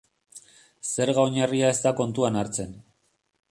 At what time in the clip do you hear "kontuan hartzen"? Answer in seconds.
2.01-2.75